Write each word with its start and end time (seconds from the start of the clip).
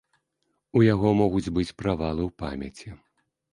У 0.79 0.81
яго 0.93 1.11
могуць 1.19 1.53
быць 1.59 1.75
правалы 1.83 2.21
ў 2.29 2.31
памяці. 2.47 2.99